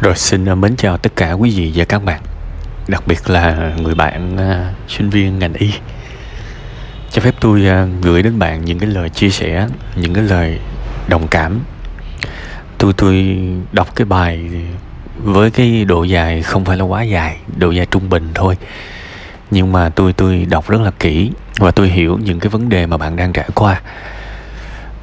Rồi 0.00 0.16
xin 0.16 0.44
ờ, 0.44 0.54
mến 0.54 0.76
chào 0.76 0.96
tất 0.96 1.16
cả 1.16 1.32
quý 1.32 1.50
vị 1.56 1.72
và 1.74 1.84
các 1.84 2.04
bạn 2.04 2.20
Đặc 2.88 3.02
biệt 3.06 3.30
là 3.30 3.72
người 3.82 3.94
bạn 3.94 4.34
uh, 4.34 4.90
sinh 4.90 5.10
viên 5.10 5.38
ngành 5.38 5.52
y. 5.52 5.72
Cho 7.10 7.22
phép 7.22 7.34
tôi 7.40 7.66
uh, 7.66 8.02
gửi 8.04 8.22
đến 8.22 8.38
bạn 8.38 8.64
những 8.64 8.78
cái 8.78 8.90
lời 8.90 9.08
chia 9.08 9.30
sẻ 9.30 9.68
Những 9.96 10.14
cái 10.14 10.24
lời 10.24 10.58
đồng 11.08 11.28
cảm. 11.28 11.60
Tôi 12.78 12.92
tôi 12.92 13.38
đọc 13.72 13.94
cái 13.94 14.04
bài 14.04 14.50
với 15.16 15.50
cái 15.50 15.84
độ 15.84 16.04
dài 16.04 16.42
không 16.42 16.64
phải 16.64 16.76
là 16.76 16.84
quá 16.84 17.02
dài 17.02 17.36
Độ 17.56 17.70
dài 17.70 17.86
trung 17.86 18.08
bình 18.08 18.28
thôi. 18.34 18.56
Nhưng 19.50 19.72
mà 19.72 19.88
tôi 19.88 20.12
tôi 20.12 20.46
đọc 20.50 20.68
rất 20.68 20.80
là 20.80 20.90
kỹ 20.90 21.32
Và 21.58 21.70
tôi 21.70 21.88
hiểu 21.88 22.18
những 22.18 22.40
cái 22.40 22.50
vấn 22.50 22.68
đề 22.68 22.86
mà 22.86 22.96
bạn 22.96 23.16
đang 23.16 23.32
trải 23.32 23.48
qua. 23.54 23.80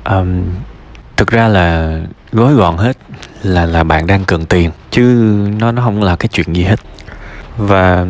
Um, 0.06 0.44
Thực 1.18 1.28
ra 1.28 1.48
là 1.48 2.00
gói 2.32 2.54
gọn 2.54 2.78
hết 2.78 2.98
là 3.44 3.66
là 3.66 3.84
bạn 3.84 4.08
đang 4.08 4.26
cần 4.26 4.46
tiền 4.46 4.72
chứ 4.92 5.02
nó 5.60 5.72
nó 5.72 5.82
không 5.82 6.04
là 6.04 6.16
cái 6.16 6.28
chuyện 6.28 6.56
gì 6.56 6.64
hết. 6.64 6.80
Và 7.58 8.06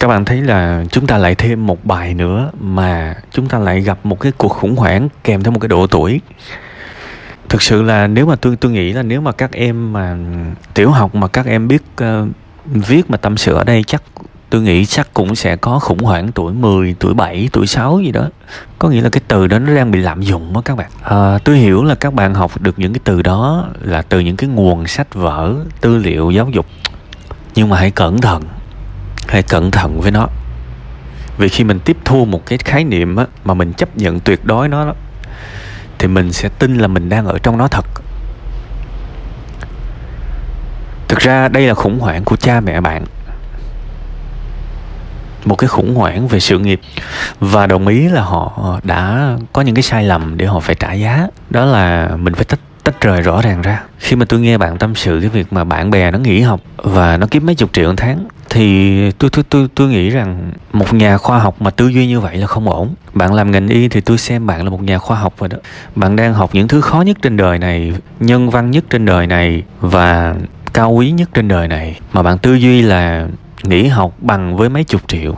các 0.00 0.08
bạn 0.08 0.24
thấy 0.24 0.42
là 0.42 0.84
chúng 0.90 1.06
ta 1.06 1.18
lại 1.18 1.34
thêm 1.34 1.66
một 1.66 1.84
bài 1.84 2.14
nữa 2.14 2.50
mà 2.60 3.14
chúng 3.30 3.48
ta 3.48 3.58
lại 3.58 3.80
gặp 3.80 3.98
một 4.04 4.20
cái 4.20 4.32
cuộc 4.36 4.48
khủng 4.48 4.76
hoảng 4.76 5.08
kèm 5.24 5.42
theo 5.42 5.52
một 5.52 5.58
cái 5.60 5.68
độ 5.68 5.86
tuổi. 5.86 6.20
Thực 7.48 7.62
sự 7.62 7.82
là 7.82 8.06
nếu 8.06 8.26
mà 8.26 8.36
tôi 8.36 8.56
tôi 8.56 8.72
nghĩ 8.72 8.92
là 8.92 9.02
nếu 9.02 9.20
mà 9.20 9.32
các 9.32 9.52
em 9.52 9.92
mà 9.92 10.16
tiểu 10.74 10.90
học 10.90 11.14
mà 11.14 11.28
các 11.28 11.46
em 11.46 11.68
biết 11.68 11.82
uh, 12.02 12.28
viết 12.64 13.10
mà 13.10 13.16
tâm 13.16 13.36
sự 13.36 13.54
ở 13.54 13.64
đây 13.64 13.84
chắc 13.86 14.02
tôi 14.52 14.62
nghĩ 14.62 14.86
chắc 14.86 15.14
cũng 15.14 15.34
sẽ 15.34 15.56
có 15.56 15.78
khủng 15.78 15.98
hoảng 15.98 16.32
tuổi 16.32 16.52
10, 16.52 16.94
tuổi 16.98 17.14
7, 17.14 17.48
tuổi 17.52 17.66
6 17.66 18.00
gì 18.00 18.12
đó. 18.12 18.28
Có 18.78 18.88
nghĩa 18.88 19.00
là 19.00 19.10
cái 19.10 19.20
từ 19.28 19.46
đó 19.46 19.58
nó 19.58 19.74
đang 19.74 19.90
bị 19.90 20.00
lạm 20.00 20.22
dụng 20.22 20.52
đó 20.52 20.62
các 20.64 20.76
bạn. 20.76 20.90
À, 21.02 21.38
tôi 21.44 21.56
hiểu 21.56 21.84
là 21.84 21.94
các 21.94 22.14
bạn 22.14 22.34
học 22.34 22.60
được 22.60 22.78
những 22.78 22.92
cái 22.92 23.00
từ 23.04 23.22
đó 23.22 23.68
là 23.80 24.02
từ 24.02 24.20
những 24.20 24.36
cái 24.36 24.48
nguồn 24.48 24.86
sách 24.86 25.14
vở 25.14 25.54
tư 25.80 25.96
liệu 25.96 26.30
giáo 26.30 26.48
dục. 26.48 26.66
Nhưng 27.54 27.68
mà 27.68 27.76
hãy 27.76 27.90
cẩn 27.90 28.20
thận 28.20 28.42
hãy 29.28 29.42
cẩn 29.42 29.70
thận 29.70 30.00
với 30.00 30.10
nó. 30.10 30.28
Vì 31.38 31.48
khi 31.48 31.64
mình 31.64 31.80
tiếp 31.80 31.96
thu 32.04 32.24
một 32.24 32.46
cái 32.46 32.58
khái 32.58 32.84
niệm 32.84 33.16
á, 33.16 33.26
mà 33.44 33.54
mình 33.54 33.72
chấp 33.72 33.96
nhận 33.96 34.20
tuyệt 34.20 34.44
đối 34.44 34.68
nó 34.68 34.86
đó, 34.86 34.94
thì 35.98 36.08
mình 36.08 36.32
sẽ 36.32 36.48
tin 36.48 36.78
là 36.78 36.88
mình 36.88 37.08
đang 37.08 37.26
ở 37.26 37.38
trong 37.38 37.58
nó 37.58 37.68
thật. 37.68 37.84
Thực 41.08 41.18
ra 41.18 41.48
đây 41.48 41.66
là 41.66 41.74
khủng 41.74 41.98
hoảng 41.98 42.24
của 42.24 42.36
cha 42.36 42.60
mẹ 42.60 42.80
bạn 42.80 43.04
một 45.44 45.56
cái 45.56 45.68
khủng 45.68 45.94
hoảng 45.94 46.28
về 46.28 46.40
sự 46.40 46.58
nghiệp. 46.58 46.80
Và 47.40 47.66
đồng 47.66 47.86
ý 47.86 48.08
là 48.08 48.22
họ 48.22 48.52
ờ, 48.56 48.80
đã 48.82 49.36
có 49.52 49.62
những 49.62 49.74
cái 49.74 49.82
sai 49.82 50.04
lầm 50.04 50.36
để 50.36 50.46
họ 50.46 50.60
phải 50.60 50.74
trả 50.74 50.92
giá. 50.92 51.26
Đó 51.50 51.64
là 51.64 52.10
mình 52.16 52.34
phải 52.34 52.44
tách 52.44 52.60
tách 52.84 53.00
rời 53.00 53.22
rõ 53.22 53.42
ràng 53.42 53.62
ra. 53.62 53.82
Khi 53.98 54.16
mà 54.16 54.24
tôi 54.24 54.40
nghe 54.40 54.58
bạn 54.58 54.78
tâm 54.78 54.94
sự 54.94 55.18
cái 55.20 55.30
việc 55.30 55.52
mà 55.52 55.64
bạn 55.64 55.90
bè 55.90 56.10
nó 56.10 56.18
nghỉ 56.18 56.40
học 56.40 56.60
và 56.76 57.16
nó 57.16 57.26
kiếm 57.30 57.46
mấy 57.46 57.54
chục 57.54 57.70
triệu 57.72 57.88
một 57.88 57.94
tháng, 57.96 58.26
thì 58.50 59.10
tôi 59.10 59.30
tôi 59.30 59.44
tôi 59.48 59.68
tôi 59.74 59.88
nghĩ 59.88 60.10
rằng 60.10 60.52
một 60.72 60.94
nhà 60.94 61.18
khoa 61.18 61.38
học 61.38 61.62
mà 61.62 61.70
tư 61.70 61.88
duy 61.88 62.06
như 62.06 62.20
vậy 62.20 62.36
là 62.36 62.46
không 62.46 62.68
ổn. 62.68 62.94
Bạn 63.14 63.34
làm 63.34 63.50
ngành 63.50 63.68
y 63.68 63.88
thì 63.88 64.00
tôi 64.00 64.18
xem 64.18 64.46
bạn 64.46 64.64
là 64.64 64.70
một 64.70 64.82
nhà 64.82 64.98
khoa 64.98 65.18
học 65.18 65.34
rồi 65.38 65.48
đó. 65.48 65.58
Bạn 65.96 66.16
đang 66.16 66.34
học 66.34 66.50
những 66.52 66.68
thứ 66.68 66.80
khó 66.80 67.00
nhất 67.00 67.16
trên 67.22 67.36
đời 67.36 67.58
này, 67.58 67.92
nhân 68.20 68.50
văn 68.50 68.70
nhất 68.70 68.84
trên 68.90 69.04
đời 69.04 69.26
này 69.26 69.62
và 69.80 70.34
cao 70.72 70.92
quý 70.92 71.10
nhất 71.10 71.28
trên 71.34 71.48
đời 71.48 71.68
này, 71.68 72.00
mà 72.12 72.22
bạn 72.22 72.38
tư 72.38 72.54
duy 72.54 72.82
là 72.82 73.26
nghỉ 73.62 73.86
học 73.86 74.12
bằng 74.18 74.56
với 74.56 74.68
mấy 74.68 74.84
chục 74.84 75.00
triệu. 75.08 75.36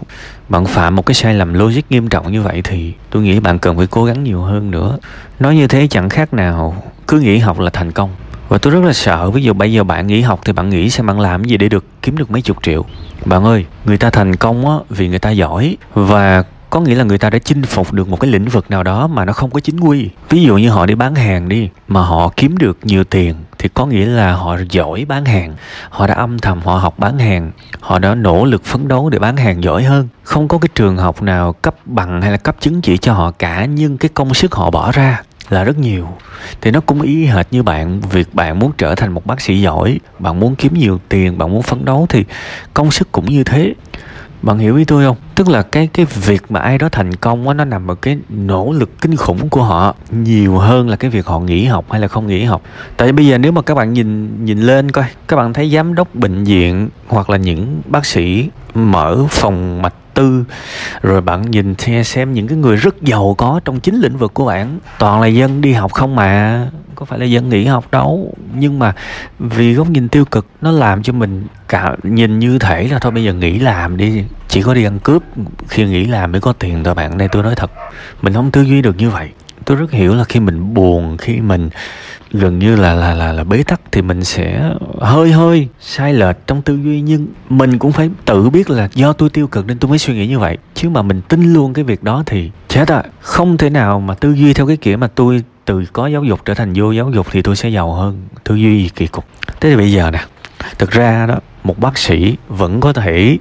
Bạn 0.49 0.65
phạm 0.65 0.97
một 0.97 1.07
cái 1.07 1.15
sai 1.15 1.35
lầm 1.35 1.55
logic 1.55 1.81
nghiêm 1.91 2.09
trọng 2.09 2.33
như 2.33 2.43
vậy 2.43 2.61
thì 2.65 2.93
tôi 3.11 3.23
nghĩ 3.23 3.41
bạn 3.41 3.59
cần 3.59 3.77
phải 3.77 3.87
cố 3.87 4.05
gắng 4.05 4.25
nhiều 4.25 4.43
hơn 4.43 4.71
nữa. 4.71 4.99
Nói 5.41 5.57
như 5.57 5.67
thế 5.67 5.87
chẳng 5.91 6.09
khác 6.09 6.35
nào 6.35 6.83
cứ 7.07 7.21
nghỉ 7.21 7.39
học 7.39 7.59
là 7.59 7.71
thành 7.71 7.93
công. 7.93 8.11
Và 8.49 8.59
tôi 8.59 8.73
rất 8.73 8.85
là 8.85 8.93
sợ, 8.93 9.31
ví 9.31 9.43
dụ 9.43 9.53
bây 9.53 9.73
giờ 9.73 9.85
bạn 9.85 10.07
nghỉ 10.07 10.21
học 10.21 10.41
thì 10.45 10.53
bạn 10.53 10.71
nghĩ 10.71 10.91
xem 10.91 11.07
bạn 11.07 11.21
làm 11.21 11.45
gì 11.45 11.57
để 11.57 11.69
được 11.69 11.85
kiếm 12.03 12.17
được 12.17 12.31
mấy 12.31 12.43
chục 12.43 12.57
triệu. 12.63 12.85
Bạn 13.25 13.45
ơi, 13.45 13.67
người 13.85 13.99
ta 13.99 14.11
thành 14.11 14.37
công 14.37 14.69
á 14.71 14.77
vì 14.89 15.09
người 15.09 15.19
ta 15.19 15.31
giỏi 15.31 15.77
và 15.95 16.43
có 16.75 16.81
nghĩa 16.81 16.95
là 16.95 17.05
người 17.05 17.19
ta 17.19 17.31
đã 17.31 17.39
chinh 17.39 17.63
phục 17.63 17.93
được 17.93 18.09
một 18.09 18.21
cái 18.21 18.31
lĩnh 18.31 18.45
vực 18.45 18.71
nào 18.71 18.83
đó 18.83 19.07
mà 19.07 19.25
nó 19.25 19.33
không 19.33 19.51
có 19.51 19.61
chính 19.61 19.81
quy. 19.81 20.11
Ví 20.29 20.43
dụ 20.43 20.57
như 20.57 20.71
họ 20.71 20.87
đi 20.87 20.95
bán 20.95 21.15
hàng 21.15 21.49
đi, 21.49 21.71
mà 21.89 22.01
họ 22.01 22.33
kiếm 22.37 22.59
được 22.59 22.79
nhiều 22.83 23.05
tiền, 23.05 23.35
thì 23.59 23.69
có 23.75 23.87
nghĩa 23.87 24.07
là 24.07 24.33
họ 24.33 24.57
giỏi 24.71 25.05
bán 25.09 25.25
hàng. 25.25 25.55
Họ 25.91 26.07
đã 26.07 26.15
âm 26.15 26.39
thầm 26.39 26.61
họ 26.61 26.77
học 26.77 26.99
bán 26.99 27.19
hàng. 27.19 27.51
Họ 27.81 27.99
đã 27.99 28.15
nỗ 28.15 28.45
lực 28.45 28.65
phấn 28.65 28.89
đấu 28.89 29.11
để 29.11 29.19
bán 29.19 29.37
hàng 29.37 29.63
giỏi 29.63 29.83
hơn. 29.83 30.09
Không 30.23 30.49
có 30.49 30.59
cái 30.59 30.69
trường 30.75 30.97
học 30.97 31.23
nào 31.23 31.53
cấp 31.53 31.75
bằng 31.85 32.23
hay 32.23 32.31
là 32.31 32.37
cấp 32.37 32.57
chứng 32.61 32.81
chỉ 32.81 32.97
cho 32.97 33.13
họ 33.13 33.31
cả, 33.31 33.65
nhưng 33.65 33.99
cái 33.99 34.09
công 34.15 34.35
sức 34.35 34.55
họ 34.55 34.71
bỏ 34.71 34.93
ra 34.93 35.23
là 35.49 35.65
rất 35.65 35.79
nhiều. 35.79 36.09
Thì 36.61 36.71
nó 36.71 36.81
cũng 36.81 37.03
ý 37.03 37.27
hệt 37.27 37.47
như 37.51 37.63
bạn, 37.63 38.01
việc 38.01 38.35
bạn 38.35 38.59
muốn 38.59 38.73
trở 38.79 38.95
thành 38.95 39.13
một 39.13 39.27
bác 39.27 39.41
sĩ 39.41 39.61
giỏi, 39.61 39.99
bạn 40.19 40.41
muốn 40.41 40.57
kiếm 40.57 40.75
nhiều 40.75 41.01
tiền, 41.09 41.39
bạn 41.39 41.53
muốn 41.53 41.63
phấn 41.63 41.85
đấu 41.85 42.07
thì 42.09 42.25
công 42.75 42.91
sức 42.91 43.13
cũng 43.13 43.27
như 43.27 43.45
thế 43.45 43.75
bạn 44.45 44.59
hiểu 44.59 44.77
ý 44.77 44.85
tôi 44.85 45.05
không? 45.05 45.17
Tức 45.35 45.49
là 45.49 45.63
cái 45.63 45.87
cái 45.87 46.07
việc 46.07 46.43
mà 46.49 46.61
ai 46.61 46.79
đó 46.79 46.89
thành 46.93 47.17
công 47.17 47.49
á, 47.49 47.55
nó 47.55 47.65
nằm 47.65 47.91
ở 47.91 47.95
cái 47.95 48.19
nỗ 48.29 48.73
lực 48.73 49.01
kinh 49.01 49.17
khủng 49.17 49.49
của 49.49 49.63
họ 49.63 49.95
nhiều 50.11 50.59
hơn 50.59 50.89
là 50.89 50.97
cái 50.97 51.11
việc 51.11 51.27
họ 51.27 51.41
nghỉ 51.41 51.65
học 51.65 51.85
hay 51.91 52.01
là 52.01 52.09
không 52.09 52.27
nghỉ 52.27 52.45
học. 52.45 52.63
Tại 52.97 53.13
bây 53.13 53.27
giờ 53.27 53.39
nếu 53.39 53.53
mà 53.53 53.63
các 53.63 53.75
bạn 53.75 53.93
nhìn 53.93 54.45
nhìn 54.45 54.59
lên 54.59 54.91
coi, 54.91 55.05
các 55.29 55.37
bạn 55.37 55.53
thấy 55.53 55.71
giám 55.71 55.95
đốc 55.95 56.15
bệnh 56.15 56.45
viện 56.45 56.89
hoặc 57.07 57.31
là 57.31 57.37
những 57.37 57.83
bác 57.87 58.07
sĩ 58.07 58.49
mở 58.75 59.25
phòng 59.31 59.83
mạch 59.83 59.95
tư. 60.15 60.45
Rồi 61.03 61.21
bạn 61.21 61.51
nhìn 61.51 61.75
xem 62.05 62.33
những 62.33 62.49
cái 62.49 62.59
người 62.59 62.77
rất 62.77 63.03
giàu 63.03 63.35
có 63.39 63.61
trong 63.65 63.81
chính 63.81 64.01
lĩnh 64.01 64.17
vực 64.17 64.35
của 64.35 64.45
bạn. 64.45 64.79
Toàn 64.99 65.21
là 65.21 65.27
dân 65.27 65.61
đi 65.61 65.73
học 65.73 65.93
không 65.93 66.17
mà, 66.17 66.67
có 66.95 67.05
phải 67.05 67.19
là 67.19 67.25
dân 67.25 67.49
nghỉ 67.49 67.65
học 67.65 67.85
đâu. 67.91 68.35
Nhưng 68.55 68.79
mà 68.79 68.95
vì 69.39 69.75
góc 69.75 69.91
nhìn 69.91 70.09
tiêu 70.09 70.25
cực, 70.25 70.47
nó 70.61 70.71
làm 70.71 71.03
cho 71.03 71.13
mình 71.13 71.47
cả 71.69 71.97
nhìn 72.03 72.39
như 72.39 72.59
thể 72.59 72.89
là 72.89 72.99
thôi, 72.99 73.13
bây 73.13 73.25
giờ 73.25 73.33
nghỉ 73.33 73.59
làm 73.59 73.97
đi. 73.97 74.25
Chỉ 74.49 74.63
có 74.63 74.75
đi 74.75 74.85
ăn 74.85 74.99
cướp, 74.99 75.23
khi 75.69 75.85
nghỉ 75.85 76.05
làm 76.05 76.33
mới 76.33 76.41
có 76.41 76.53
tiền 76.53 76.85
thôi 76.85 76.95
bạn, 76.95 77.19
đây 77.19 77.29
tôi 77.33 77.43
nói 77.43 77.55
thật. 77.55 77.71
Mình 78.23 78.33
không 78.35 78.51
tư 78.51 78.63
duy 78.63 78.83
được 78.83 78.97
như 78.97 79.11
vậy 79.11 79.29
tôi 79.65 79.77
rất 79.77 79.91
hiểu 79.91 80.15
là 80.15 80.25
khi 80.25 80.41
mình 80.41 80.75
buồn, 80.75 81.17
khi 81.17 81.41
mình 81.41 81.71
gần 82.33 82.59
như 82.59 82.77
là 82.77 82.95
là 82.95 83.15
là 83.15 83.33
là 83.33 83.45
bế 83.45 83.63
tắc 83.63 83.81
thì 83.93 84.03
mình 84.03 84.25
sẽ 84.25 84.71
hơi 85.01 85.33
hơi 85.33 85.69
sai 85.81 86.15
lệch 86.15 86.37
trong 86.47 86.63
tư 86.63 86.79
duy. 86.85 87.01
Nhưng 87.01 87.27
mình 87.49 87.79
cũng 87.79 87.93
phải 87.93 88.11
tự 88.25 88.51
biết 88.51 88.71
là 88.71 88.89
do 88.95 89.13
tôi 89.13 89.31
tiêu 89.31 89.47
cực 89.47 89.67
nên 89.67 89.79
tôi 89.79 89.89
mới 89.89 89.99
suy 89.99 90.15
nghĩ 90.15 90.27
như 90.27 90.39
vậy. 90.39 90.59
Chứ 90.75 90.89
mà 90.89 91.03
mình 91.03 91.21
tin 91.29 91.53
luôn 91.53 91.73
cái 91.73 91.85
việc 91.85 92.03
đó 92.03 92.23
thì 92.27 92.51
chết 92.69 92.93
à 92.93 93.03
không 93.21 93.57
thể 93.57 93.71
nào 93.71 94.01
mà 94.01 94.15
tư 94.15 94.33
duy 94.33 94.55
theo 94.55 94.67
cái 94.67 94.77
kiểu 94.77 94.99
mà 94.99 95.07
tôi 95.15 95.43
từ 95.65 95.85
có 95.93 96.07
giáo 96.07 96.25
dục 96.25 96.41
trở 96.45 96.55
thành 96.55 96.73
vô 96.77 96.91
giáo 96.93 97.11
dục 97.11 97.27
thì 97.31 97.43
tôi 97.43 97.57
sẽ 97.57 97.69
giàu 97.69 97.93
hơn 97.93 98.23
tư 98.45 98.55
duy 98.55 98.89
kỳ 98.89 99.07
cục. 99.07 99.25
Thế 99.61 99.71
thì 99.71 99.77
bây 99.77 99.93
giờ 99.93 100.11
nè, 100.11 100.25
thực 100.79 100.91
ra 100.91 101.27
đó 101.27 101.39
một 101.65 101.79
bác 101.79 101.99
sĩ 101.99 102.37
vẫn 102.49 102.81
có 102.81 102.93
thể, 102.93 103.39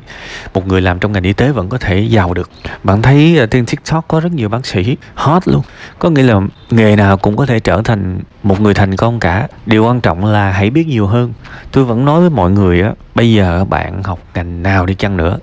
một 0.54 0.68
người 0.68 0.82
làm 0.82 1.00
trong 1.00 1.12
ngành 1.12 1.24
y 1.24 1.34
tế 1.34 1.52
vẫn 1.52 1.70
có 1.70 1.78
thể 1.78 2.00
giàu 2.00 2.34
được. 2.34 2.50
Bạn 2.84 3.02
thấy 3.02 3.38
ờ, 3.38 3.46
trên 3.46 3.66
tiktok 3.66 4.08
có 4.08 4.20
rất 4.20 4.32
nhiều 4.32 4.50
bác 4.50 4.66
sĩ 4.66 4.98
hot 5.16 5.48
luôn. 5.48 5.62
Có 6.00 6.10
nghĩa 6.10 6.24
là 6.24 6.40
nghề 6.70 6.96
nào 6.96 7.18
cũng 7.18 7.38
có 7.38 7.46
thể 7.46 7.60
trở 7.60 7.82
thành 7.82 8.20
một 8.44 8.62
người 8.62 8.74
thành 8.74 8.96
công 8.96 9.20
cả. 9.20 9.48
Điều 9.66 9.86
quan 9.86 10.02
trọng 10.02 10.26
là 10.26 10.52
hãy 10.52 10.70
biết 10.70 10.88
nhiều 10.88 11.08
hơn. 11.08 11.34
Tôi 11.72 11.86
vẫn 11.86 12.06
nói 12.06 12.22
với 12.22 12.30
mọi 12.30 12.52
người 12.52 12.82
á, 12.82 12.92
bây 13.16 13.34
giờ 13.34 13.66
bạn 13.66 14.04
học 14.04 14.20
ngành 14.34 14.64
nào 14.64 14.86
đi 14.86 14.96
chăng 14.96 15.18
nữa, 15.18 15.38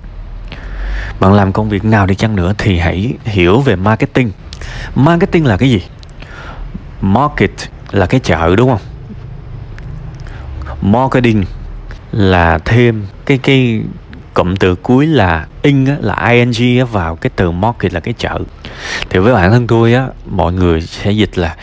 bạn 1.19 1.33
làm 1.33 1.51
công 1.51 1.69
việc 1.69 1.85
nào 1.85 2.05
đi 2.05 2.15
chăng 2.15 2.35
nữa 2.35 2.53
thì 2.57 2.77
hãy 2.77 3.13
hiểu 3.23 3.61
về 3.61 3.75
marketing. 3.75 4.31
Marketing 4.95 5.45
là 5.45 5.57
cái 5.57 5.69
gì? 5.69 5.83
Market 7.01 7.51
là 7.91 8.05
cái 8.05 8.19
chợ, 8.19 8.55
đúng 8.55 8.69
không? 8.69 8.81
Marketing 10.81 11.45
là 12.11 12.57
thêm 12.57 13.05
cái 13.25 13.37
cái 13.37 13.81
cụm 14.33 14.55
từ 14.55 14.75
cuối 14.75 15.07
là 15.07 15.47
in 15.61 15.85
á, 15.85 15.95
là 15.99 16.29
ing 16.29 16.79
á, 16.79 16.85
vào 16.85 17.15
cái 17.15 17.29
từ 17.35 17.51
market 17.51 17.93
là 17.93 17.99
cái 17.99 18.13
chợ. 18.17 18.39
Thì 19.09 19.19
với 19.19 19.33
bản 19.33 19.51
thân 19.51 19.67
tôi 19.67 19.93
á 19.93 20.07
mọi 20.29 20.53
người 20.53 20.81
sẽ 20.81 21.11
dịch 21.11 21.37
là 21.37 21.55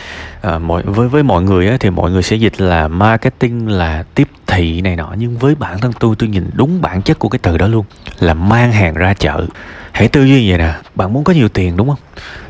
à, 0.43 0.59
mọi 0.59 0.83
với 0.83 1.09
với 1.09 1.23
mọi 1.23 1.43
người 1.43 1.69
á, 1.69 1.77
thì 1.81 1.91
mọi 1.91 2.11
người 2.11 2.23
sẽ 2.23 2.37
dịch 2.37 2.61
là 2.61 2.89
marketing 2.89 3.69
là 3.69 4.05
tiếp 4.15 4.29
thị 4.47 4.81
này 4.81 4.97
nọ 4.97 5.15
nhưng 5.19 5.39
với 5.39 5.55
bản 5.55 5.79
thân 5.79 5.93
tôi 6.01 6.17
tôi 6.19 6.29
nhìn 6.29 6.51
đúng 6.53 6.83
bản 6.83 7.03
chất 7.03 7.19
của 7.19 7.29
cái 7.29 7.39
từ 7.43 7.59
đó 7.59 7.67
luôn 7.67 7.85
là 8.21 8.35
mang 8.35 8.73
hàng 8.73 8.95
ra 8.95 9.15
chợ. 9.15 9.47
Hãy 9.93 10.09
tư 10.09 10.25
duy 10.25 10.51
vậy 10.51 10.59
nè 10.59 10.75
bạn 10.95 11.13
muốn 11.13 11.25
có 11.25 11.33
nhiều 11.33 11.49
tiền 11.49 11.77
đúng 11.77 11.89
không? 11.89 11.99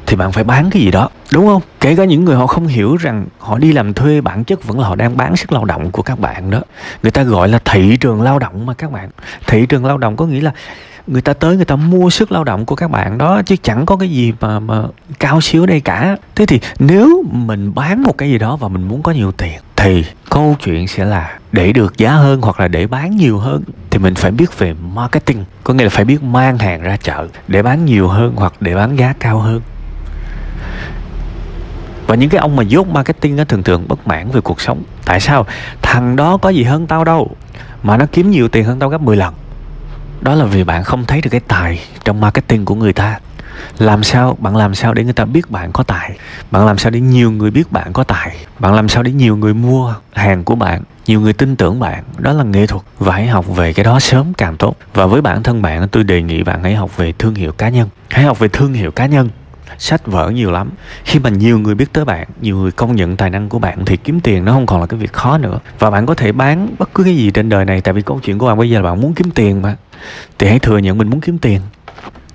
Thì 0.08 0.16
bạn 0.16 0.32
phải 0.32 0.44
bán 0.44 0.70
cái 0.70 0.82
gì 0.82 0.90
đó, 0.90 1.08
đúng 1.32 1.46
không? 1.46 1.62
Kể 1.80 1.96
cả 1.96 2.04
những 2.04 2.24
người 2.24 2.36
họ 2.36 2.46
không 2.46 2.66
hiểu 2.66 2.96
rằng 2.96 3.26
họ 3.38 3.58
đi 3.58 3.72
làm 3.72 3.94
thuê, 3.94 4.20
bản 4.20 4.44
chất 4.44 4.64
vẫn 4.64 4.80
là 4.80 4.88
họ 4.88 4.94
đang 4.94 5.16
bán 5.16 5.36
sức 5.36 5.52
lao 5.52 5.64
động 5.64 5.90
của 5.90 6.02
các 6.02 6.20
bạn 6.20 6.50
đó. 6.50 6.60
Người 7.02 7.10
ta 7.10 7.22
gọi 7.22 7.48
là 7.48 7.58
thị 7.64 7.96
trường 7.96 8.22
lao 8.22 8.38
động 8.38 8.66
mà 8.66 8.74
các 8.74 8.92
bạn. 8.92 9.10
Thị 9.46 9.66
trường 9.66 9.84
lao 9.84 9.98
động 9.98 10.16
có 10.16 10.26
nghĩa 10.26 10.40
là 10.40 10.52
người 11.06 11.22
ta 11.22 11.32
tới 11.32 11.56
người 11.56 11.64
ta 11.64 11.76
mua 11.76 12.10
sức 12.10 12.32
lao 12.32 12.44
động 12.44 12.66
của 12.66 12.74
các 12.74 12.90
bạn 12.90 13.18
đó, 13.18 13.42
chứ 13.46 13.56
chẳng 13.62 13.86
có 13.86 13.96
cái 13.96 14.10
gì 14.10 14.32
mà 14.40 14.60
mà 14.60 14.82
cao 15.18 15.40
siêu 15.40 15.66
đây 15.66 15.80
cả. 15.80 16.16
Thế 16.34 16.46
thì 16.46 16.60
nếu 16.78 17.24
mình 17.32 17.74
bán 17.74 18.02
một 18.02 18.18
cái 18.18 18.30
gì 18.30 18.38
đó 18.38 18.56
và 18.56 18.68
mình 18.68 18.88
muốn 18.88 19.02
có 19.02 19.12
nhiều 19.12 19.32
tiền, 19.32 19.58
thì 19.76 20.04
câu 20.30 20.56
chuyện 20.64 20.88
sẽ 20.88 21.04
là 21.04 21.38
để 21.52 21.72
được 21.72 21.98
giá 21.98 22.12
hơn 22.12 22.40
hoặc 22.40 22.60
là 22.60 22.68
để 22.68 22.86
bán 22.86 23.16
nhiều 23.16 23.38
hơn 23.38 23.62
thì 23.90 23.98
mình 23.98 24.14
phải 24.14 24.30
biết 24.30 24.58
về 24.58 24.74
marketing. 24.94 25.44
Có 25.64 25.74
nghĩa 25.74 25.84
là 25.84 25.90
phải 25.90 26.04
biết 26.04 26.22
mang 26.22 26.58
hàng 26.58 26.82
ra 26.82 26.96
chợ 26.96 27.26
để 27.48 27.62
bán 27.62 27.84
nhiều 27.84 28.08
hơn 28.08 28.32
hoặc 28.36 28.52
để 28.60 28.74
bán 28.74 28.98
giá 28.98 29.14
cao 29.20 29.38
hơn 29.38 29.60
và 32.08 32.14
những 32.14 32.30
cái 32.30 32.38
ông 32.38 32.56
mà 32.56 32.62
dốt 32.62 32.88
marketing 32.88 33.38
á, 33.38 33.44
thường 33.44 33.62
thường 33.62 33.84
bất 33.88 34.06
mãn 34.06 34.30
về 34.30 34.40
cuộc 34.40 34.60
sống. 34.60 34.82
Tại 35.04 35.20
sao? 35.20 35.46
Thằng 35.82 36.16
đó 36.16 36.36
có 36.36 36.48
gì 36.48 36.62
hơn 36.62 36.86
tao 36.86 37.04
đâu. 37.04 37.30
Mà 37.82 37.96
nó 37.96 38.06
kiếm 38.12 38.30
nhiều 38.30 38.48
tiền 38.48 38.64
hơn 38.64 38.78
tao 38.78 38.88
gấp 38.88 39.00
10 39.00 39.16
lần. 39.16 39.34
Đó 40.20 40.34
là 40.34 40.44
vì 40.44 40.64
bạn 40.64 40.84
không 40.84 41.04
thấy 41.04 41.20
được 41.20 41.30
cái 41.30 41.40
tài 41.40 41.80
trong 42.04 42.20
marketing 42.20 42.64
của 42.64 42.74
người 42.74 42.92
ta. 42.92 43.18
Làm 43.78 44.02
sao? 44.02 44.36
Bạn 44.40 44.56
làm 44.56 44.74
sao 44.74 44.94
để 44.94 45.04
người 45.04 45.12
ta 45.12 45.24
biết 45.24 45.50
bạn 45.50 45.72
có 45.72 45.82
tài? 45.82 46.18
Bạn 46.50 46.66
làm 46.66 46.78
sao 46.78 46.90
để 46.90 47.00
nhiều 47.00 47.30
người 47.30 47.50
biết 47.50 47.72
bạn 47.72 47.92
có 47.92 48.04
tài? 48.04 48.36
Bạn 48.58 48.74
làm 48.74 48.88
sao 48.88 49.02
để 49.02 49.12
nhiều 49.12 49.36
người 49.36 49.54
mua 49.54 49.94
hàng 50.12 50.44
của 50.44 50.54
bạn, 50.54 50.82
nhiều 51.06 51.20
người 51.20 51.32
tin 51.32 51.56
tưởng 51.56 51.80
bạn? 51.80 52.04
Đó 52.18 52.32
là 52.32 52.44
nghệ 52.44 52.66
thuật. 52.66 52.82
Và 52.98 53.14
hãy 53.14 53.26
học 53.26 53.56
về 53.56 53.72
cái 53.72 53.84
đó 53.84 54.00
sớm 54.00 54.32
càng 54.36 54.56
tốt. 54.56 54.74
Và 54.94 55.06
với 55.06 55.22
bản 55.22 55.42
thân 55.42 55.62
bạn, 55.62 55.88
tôi 55.88 56.04
đề 56.04 56.22
nghị 56.22 56.42
bạn 56.42 56.62
hãy 56.62 56.74
học 56.74 56.96
về 56.96 57.12
thương 57.18 57.34
hiệu 57.34 57.52
cá 57.52 57.68
nhân. 57.68 57.88
Hãy 58.10 58.24
học 58.24 58.38
về 58.38 58.48
thương 58.48 58.72
hiệu 58.72 58.90
cá 58.90 59.06
nhân 59.06 59.28
sách 59.78 60.06
vở 60.06 60.30
nhiều 60.30 60.50
lắm. 60.50 60.70
Khi 61.04 61.18
mà 61.18 61.30
nhiều 61.30 61.58
người 61.58 61.74
biết 61.74 61.92
tới 61.92 62.04
bạn, 62.04 62.28
nhiều 62.40 62.56
người 62.56 62.70
công 62.70 62.96
nhận 62.96 63.16
tài 63.16 63.30
năng 63.30 63.48
của 63.48 63.58
bạn 63.58 63.84
thì 63.84 63.96
kiếm 63.96 64.20
tiền 64.20 64.44
nó 64.44 64.52
không 64.52 64.66
còn 64.66 64.80
là 64.80 64.86
cái 64.86 65.00
việc 65.00 65.12
khó 65.12 65.38
nữa. 65.38 65.58
Và 65.78 65.90
bạn 65.90 66.06
có 66.06 66.14
thể 66.14 66.32
bán 66.32 66.68
bất 66.78 66.94
cứ 66.94 67.04
cái 67.04 67.16
gì 67.16 67.30
trên 67.30 67.48
đời 67.48 67.64
này, 67.64 67.80
tại 67.80 67.94
vì 67.94 68.02
câu 68.02 68.20
chuyện 68.22 68.38
của 68.38 68.46
bạn 68.46 68.58
bây 68.58 68.70
giờ 68.70 68.80
là 68.80 68.90
bạn 68.90 69.00
muốn 69.00 69.14
kiếm 69.14 69.30
tiền 69.30 69.62
mà. 69.62 69.76
Thì 70.38 70.48
hãy 70.48 70.58
thừa 70.58 70.78
nhận 70.78 70.98
mình 70.98 71.10
muốn 71.10 71.20
kiếm 71.20 71.38
tiền. 71.38 71.60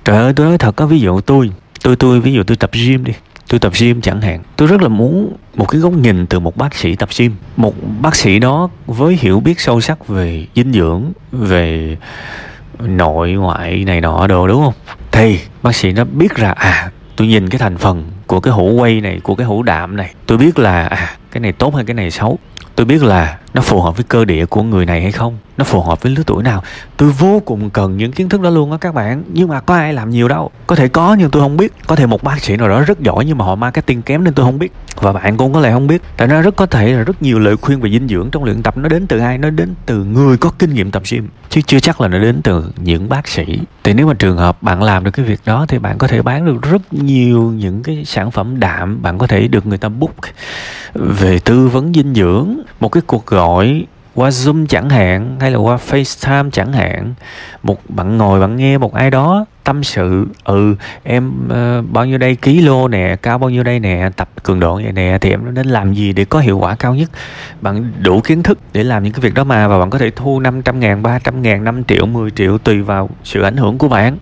Trời 0.05 0.17
ơi, 0.17 0.33
tôi 0.35 0.47
nói 0.47 0.57
thật 0.57 0.75
có 0.75 0.85
ví 0.85 0.99
dụ 0.99 1.21
tôi 1.21 1.51
tôi 1.83 1.95
tôi, 1.95 2.21
ví 2.21 2.33
dụ 2.33 2.43
tôi 2.43 2.57
tập 2.57 2.69
gym 2.73 3.03
đi. 3.03 3.13
Tôi 3.47 3.59
tập 3.59 3.73
gym 3.79 4.01
chẳng 4.01 4.21
hạn. 4.21 4.39
Tôi 4.55 4.67
rất 4.67 4.81
là 4.81 4.87
muốn 4.87 5.33
một 5.55 5.65
cái 5.65 5.81
góc 5.81 5.93
nhìn 5.93 6.27
từ 6.27 6.39
một 6.39 6.57
bác 6.57 6.75
sĩ 6.75 6.95
tập 6.95 7.09
gym. 7.17 7.35
Một 7.57 7.75
bác 8.01 8.15
sĩ 8.15 8.39
đó 8.39 8.69
với 8.85 9.17
hiểu 9.21 9.39
biết 9.39 9.59
sâu 9.59 9.81
sắc 9.81 10.07
về 10.07 10.47
dinh 10.55 10.73
dưỡng, 10.73 11.11
về 11.31 11.97
nội 12.79 13.31
ngoại 13.31 13.83
này 13.85 14.01
nọ 14.01 14.27
đồ, 14.27 14.47
đúng 14.47 14.63
không? 14.63 14.73
Thì 15.11 15.39
bác 15.63 15.75
sĩ 15.75 15.91
nó 15.91 16.03
biết 16.03 16.35
ra 16.35 16.51
à 16.51 16.91
tôi 17.15 17.27
nhìn 17.27 17.49
cái 17.49 17.59
thành 17.59 17.77
phần 17.77 18.11
của 18.27 18.39
cái 18.39 18.53
hũ 18.53 18.71
quay 18.71 19.01
này, 19.01 19.19
của 19.23 19.35
cái 19.35 19.47
hũ 19.47 19.63
đạm 19.63 19.97
này, 19.97 20.13
tôi 20.25 20.37
biết 20.37 20.59
là 20.59 20.87
à 20.87 21.17
cái 21.31 21.41
này 21.41 21.51
tốt 21.51 21.75
hay 21.75 21.85
cái 21.85 21.93
này 21.93 22.11
xấu. 22.11 22.39
Tôi 22.75 22.85
biết 22.85 23.03
là 23.03 23.37
nó 23.53 23.61
phù 23.61 23.81
hợp 23.81 23.97
với 23.97 24.03
cơ 24.03 24.25
địa 24.25 24.45
của 24.45 24.63
người 24.63 24.85
này 24.85 25.01
hay 25.01 25.11
không? 25.11 25.37
Nó 25.57 25.63
phù 25.63 25.81
hợp 25.81 26.01
với 26.01 26.11
lứa 26.11 26.23
tuổi 26.25 26.43
nào? 26.43 26.63
Tôi 26.97 27.09
vô 27.09 27.41
cùng 27.45 27.69
cần 27.69 27.97
những 27.97 28.11
kiến 28.11 28.29
thức 28.29 28.41
đó 28.41 28.49
luôn 28.49 28.71
á 28.71 28.77
các 28.81 28.93
bạn. 28.93 29.23
Nhưng 29.33 29.47
mà 29.47 29.59
có 29.59 29.75
ai 29.75 29.93
làm 29.93 30.09
nhiều 30.09 30.27
đâu. 30.27 30.51
Có 30.67 30.75
thể 30.75 30.87
có 30.87 31.15
nhưng 31.19 31.29
tôi 31.29 31.41
không 31.41 31.57
biết. 31.57 31.73
Có 31.87 31.95
thể 31.95 32.05
một 32.05 32.23
bác 32.23 32.43
sĩ 32.43 32.57
nào 32.57 32.69
đó 32.69 32.81
rất 32.81 32.99
giỏi 32.99 33.25
nhưng 33.25 33.37
mà 33.37 33.45
họ 33.45 33.55
marketing 33.55 34.01
kém 34.01 34.23
nên 34.23 34.33
tôi 34.33 34.45
không 34.45 34.59
biết. 34.59 34.71
Và 34.95 35.13
bạn 35.13 35.37
cũng 35.37 35.53
có 35.53 35.59
lẽ 35.59 35.71
không 35.71 35.87
biết. 35.87 36.01
Tại 36.17 36.27
nó 36.27 36.41
rất 36.41 36.55
có 36.55 36.65
thể 36.65 36.93
là 36.93 37.03
rất 37.03 37.21
nhiều 37.21 37.39
lời 37.39 37.57
khuyên 37.57 37.81
về 37.81 37.89
dinh 37.89 38.07
dưỡng 38.07 38.29
trong 38.31 38.43
luyện 38.43 38.63
tập. 38.63 38.77
Nó 38.77 38.89
đến 38.89 39.07
từ 39.07 39.19
ai? 39.19 39.37
Nó 39.37 39.49
đến 39.49 39.73
từ 39.85 40.03
người 40.03 40.37
có 40.37 40.51
kinh 40.59 40.73
nghiệm 40.73 40.91
tập 40.91 41.03
gym. 41.11 41.27
Chứ 41.49 41.61
chưa 41.61 41.79
chắc 41.79 42.01
là 42.01 42.07
nó 42.07 42.19
đến 42.19 42.41
từ 42.43 42.65
những 42.77 43.09
bác 43.09 43.27
sĩ. 43.27 43.59
Thì 43.83 43.93
nếu 43.93 44.07
mà 44.07 44.13
trường 44.13 44.37
hợp 44.37 44.63
bạn 44.63 44.83
làm 44.83 45.03
được 45.03 45.11
cái 45.11 45.25
việc 45.25 45.39
đó 45.45 45.65
thì 45.67 45.79
bạn 45.79 45.97
có 45.97 46.07
thể 46.07 46.21
bán 46.21 46.45
được 46.45 46.61
rất 46.61 46.93
nhiều 46.93 47.41
những 47.41 47.83
cái 47.83 48.03
sản 48.05 48.31
phẩm 48.31 48.59
đạm. 48.59 49.01
Bạn 49.01 49.17
có 49.17 49.27
thể 49.27 49.47
được 49.47 49.65
người 49.65 49.77
ta 49.77 49.89
book 49.89 50.15
về 50.93 51.39
tư 51.39 51.67
vấn 51.67 51.93
dinh 51.93 52.13
dưỡng. 52.13 52.57
Một 52.79 52.89
cái 52.89 53.01
cuộc 53.07 53.25
gọi 53.25 53.42
qua 54.15 54.29
Zoom 54.29 54.65
chẳng 54.65 54.89
hạn 54.89 55.37
hay 55.39 55.51
là 55.51 55.57
qua 55.57 55.77
FaceTime 55.89 56.49
chẳng 56.51 56.73
hạn. 56.73 57.13
Một 57.63 57.89
bạn 57.89 58.17
ngồi 58.17 58.39
bạn 58.39 58.55
nghe 58.55 58.77
một 58.77 58.93
ai 58.93 59.11
đó 59.11 59.45
tâm 59.63 59.83
sự 59.83 60.27
ừ 60.43 60.75
em 61.03 61.31
uh, 61.45 61.91
bao 61.91 62.05
nhiêu 62.05 62.17
đây 62.17 62.35
ký 62.35 62.61
lô 62.61 62.87
nè 62.87 63.15
cao 63.21 63.37
bao 63.37 63.49
nhiêu 63.49 63.63
đây 63.63 63.79
nè 63.79 64.09
tập 64.15 64.29
cường 64.43 64.59
độ 64.59 64.75
vậy 64.75 64.91
nè 64.91 65.17
thì 65.21 65.29
em 65.29 65.53
nên 65.53 65.67
làm 65.67 65.93
gì 65.93 66.13
để 66.13 66.25
có 66.25 66.39
hiệu 66.39 66.57
quả 66.57 66.75
cao 66.75 66.95
nhất? 66.95 67.09
Bạn 67.61 67.91
đủ 67.99 68.21
kiến 68.21 68.43
thức 68.43 68.59
để 68.73 68.83
làm 68.83 69.03
những 69.03 69.13
cái 69.13 69.21
việc 69.21 69.33
đó 69.33 69.43
mà 69.43 69.67
và 69.67 69.79
bạn 69.79 69.89
có 69.89 69.97
thể 69.97 70.11
thu 70.15 70.39
500 70.39 70.79
ngàn 70.79 71.03
300 71.03 71.41
ngàn 71.41 71.63
5 71.63 71.83
triệu 71.83 72.05
10 72.05 72.31
triệu 72.31 72.57
tùy 72.57 72.81
vào 72.81 73.09
sự 73.23 73.41
ảnh 73.41 73.57
hưởng 73.57 73.77
của 73.77 73.87
bạn. 73.87 74.17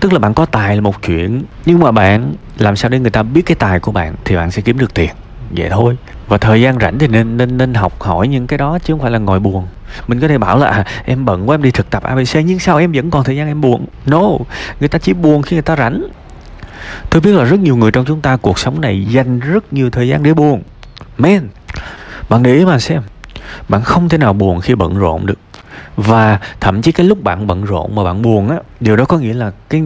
Tức 0.00 0.12
là 0.12 0.18
bạn 0.18 0.34
có 0.34 0.46
tài 0.46 0.74
là 0.74 0.80
một 0.80 1.02
chuyện 1.02 1.42
nhưng 1.66 1.78
mà 1.78 1.90
bạn 1.90 2.34
làm 2.58 2.76
sao 2.76 2.88
để 2.88 2.98
người 2.98 3.10
ta 3.10 3.22
biết 3.22 3.42
cái 3.46 3.54
tài 3.54 3.80
của 3.80 3.92
bạn 3.92 4.14
thì 4.24 4.36
bạn 4.36 4.50
sẽ 4.50 4.62
kiếm 4.62 4.78
được 4.78 4.94
tiền. 4.94 5.10
Vậy 5.50 5.68
thôi 5.70 5.96
và 6.30 6.38
thời 6.38 6.60
gian 6.60 6.78
rảnh 6.78 6.98
thì 6.98 7.08
nên 7.08 7.36
nên 7.36 7.56
nên 7.56 7.74
học 7.74 8.02
hỏi 8.02 8.28
những 8.28 8.46
cái 8.46 8.58
đó 8.58 8.78
chứ 8.78 8.92
không 8.92 9.00
phải 9.00 9.10
là 9.10 9.18
ngồi 9.18 9.40
buồn. 9.40 9.66
Mình 10.06 10.20
có 10.20 10.28
thể 10.28 10.38
bảo 10.38 10.58
là 10.58 10.66
à, 10.66 10.84
em 11.04 11.24
bận 11.24 11.48
quá 11.48 11.54
em 11.54 11.62
đi 11.62 11.70
thực 11.70 11.90
tập 11.90 12.02
abc 12.02 12.36
nhưng 12.44 12.58
sao 12.58 12.78
em 12.78 12.92
vẫn 12.92 13.10
còn 13.10 13.24
thời 13.24 13.36
gian 13.36 13.48
em 13.48 13.60
buồn? 13.60 13.86
No 14.06 14.22
người 14.80 14.88
ta 14.88 14.98
chỉ 14.98 15.12
buồn 15.12 15.42
khi 15.42 15.56
người 15.56 15.62
ta 15.62 15.76
rảnh. 15.76 16.02
Tôi 17.10 17.20
biết 17.20 17.32
là 17.32 17.44
rất 17.44 17.60
nhiều 17.60 17.76
người 17.76 17.90
trong 17.90 18.04
chúng 18.04 18.20
ta 18.20 18.36
cuộc 18.36 18.58
sống 18.58 18.80
này 18.80 19.04
dành 19.04 19.40
rất 19.40 19.72
nhiều 19.72 19.90
thời 19.90 20.08
gian 20.08 20.22
để 20.22 20.34
buồn. 20.34 20.62
Men 21.18 21.48
bạn 22.28 22.42
để 22.42 22.54
ý 22.54 22.64
mà 22.64 22.78
xem 22.78 23.02
bạn 23.68 23.82
không 23.82 24.08
thể 24.08 24.18
nào 24.18 24.32
buồn 24.32 24.60
khi 24.60 24.74
bận 24.74 24.98
rộn 24.98 25.26
được 25.26 25.38
và 25.96 26.38
thậm 26.60 26.82
chí 26.82 26.92
cái 26.92 27.06
lúc 27.06 27.22
bạn 27.22 27.46
bận 27.46 27.64
rộn 27.64 27.94
mà 27.94 28.04
bạn 28.04 28.22
buồn 28.22 28.48
á, 28.48 28.56
điều 28.80 28.96
đó 28.96 29.04
có 29.04 29.18
nghĩa 29.18 29.34
là 29.34 29.52
cái 29.68 29.82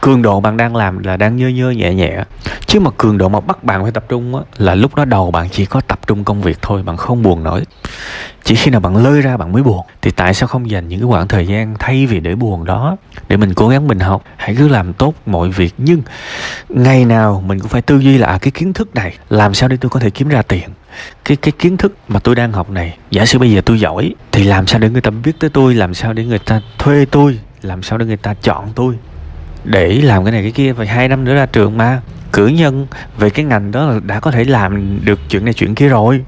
cường 0.00 0.22
độ 0.22 0.40
bạn 0.40 0.56
đang 0.56 0.76
làm 0.76 0.98
là 0.98 1.16
đang 1.16 1.36
nhơ 1.36 1.48
nhơ, 1.48 1.70
nhẹ 1.70 1.94
nhẹ. 1.94 2.24
Chứ 2.66 2.80
mà 2.80 2.90
cường 2.96 3.18
độ 3.18 3.28
mà 3.28 3.40
bắt 3.40 3.64
bạn 3.64 3.82
phải 3.82 3.92
tập 3.92 4.04
trung 4.08 4.36
á, 4.36 4.42
là 4.58 4.74
lúc 4.74 4.94
đó 4.94 5.04
đầu 5.04 5.30
bạn 5.30 5.48
chỉ 5.48 5.66
có 5.66 5.80
tập 5.80 5.98
trung 6.06 6.24
công 6.24 6.42
việc 6.42 6.58
thôi, 6.62 6.82
bạn 6.82 6.96
không 6.96 7.22
buồn 7.22 7.42
nổi 7.42 7.62
chỉ 8.48 8.54
khi 8.54 8.70
nào 8.70 8.80
bạn 8.80 8.96
lơi 8.96 9.20
ra 9.20 9.36
bạn 9.36 9.52
mới 9.52 9.62
buồn. 9.62 9.86
Thì 10.02 10.10
tại 10.10 10.34
sao 10.34 10.46
không 10.46 10.70
dành 10.70 10.88
những 10.88 11.00
cái 11.00 11.08
khoảng 11.08 11.28
thời 11.28 11.46
gian 11.46 11.74
thay 11.78 12.06
vì 12.06 12.20
để 12.20 12.34
buồn 12.34 12.64
đó? 12.64 12.96
Để 13.28 13.36
mình 13.36 13.54
cố 13.54 13.68
gắng 13.68 13.88
mình 13.88 13.98
học. 13.98 14.22
Hãy 14.36 14.54
cứ 14.58 14.68
làm 14.68 14.92
tốt 14.92 15.14
mọi 15.26 15.50
việc. 15.50 15.74
Nhưng 15.78 16.02
ngày 16.68 17.04
nào 17.04 17.42
mình 17.46 17.58
cũng 17.58 17.68
phải 17.68 17.82
tư 17.82 17.98
duy 17.98 18.18
là 18.18 18.26
à, 18.26 18.38
cái 18.38 18.50
kiến 18.50 18.72
thức 18.72 18.94
này. 18.94 19.14
Làm 19.28 19.54
sao 19.54 19.68
để 19.68 19.76
tôi 19.80 19.90
có 19.90 20.00
thể 20.00 20.10
kiếm 20.10 20.28
ra 20.28 20.42
tiền? 20.42 20.68
Cái 21.24 21.36
cái 21.36 21.52
kiến 21.58 21.76
thức 21.76 21.96
mà 22.08 22.20
tôi 22.20 22.34
đang 22.34 22.52
học 22.52 22.70
này 22.70 22.98
giả 23.10 23.26
sử 23.26 23.38
bây 23.38 23.52
giờ 23.52 23.60
tôi 23.60 23.80
giỏi 23.80 24.14
thì 24.32 24.44
làm 24.44 24.66
sao 24.66 24.80
để 24.80 24.90
người 24.90 25.00
ta 25.00 25.10
biết 25.10 25.32
tới 25.38 25.50
tôi? 25.50 25.74
Làm 25.74 25.94
sao 25.94 26.12
để 26.12 26.24
người 26.24 26.38
ta 26.38 26.60
thuê 26.78 27.04
tôi? 27.04 27.38
Làm 27.62 27.82
sao 27.82 27.98
để 27.98 28.06
người 28.06 28.16
ta 28.16 28.34
chọn 28.34 28.68
tôi? 28.74 28.94
Để 29.64 29.88
làm 29.88 30.24
cái 30.24 30.32
này 30.32 30.42
cái 30.42 30.52
kia 30.52 30.72
phải 30.72 30.86
hai 30.86 31.08
năm 31.08 31.24
nữa 31.24 31.34
ra 31.34 31.46
trường 31.46 31.78
mà. 31.78 32.00
Cử 32.32 32.46
nhân 32.46 32.86
về 33.18 33.30
cái 33.30 33.44
ngành 33.44 33.72
đó 33.72 33.86
là 33.86 34.00
đã 34.06 34.20
có 34.20 34.30
thể 34.30 34.44
làm 34.44 35.00
được 35.04 35.20
chuyện 35.28 35.44
này 35.44 35.54
chuyện 35.54 35.74
kia 35.74 35.88
rồi 35.88 36.24